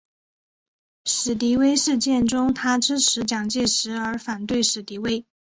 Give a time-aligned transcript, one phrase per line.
[1.05, 5.27] 史迪威事件中他支持蒋介石而反对史迪威。